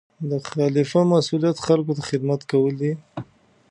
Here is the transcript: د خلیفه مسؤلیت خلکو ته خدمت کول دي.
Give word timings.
د 0.29 0.31
خلیفه 0.49 1.01
مسؤلیت 1.13 1.57
خلکو 1.67 1.91
ته 1.97 2.03
خدمت 2.09 2.41
کول 2.51 2.73
دي. 2.81 2.93